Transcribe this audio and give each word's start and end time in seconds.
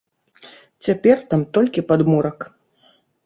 Цяпер 0.85 1.21
там 1.35 1.41
толькі 1.57 1.85
падмурак. 1.93 2.39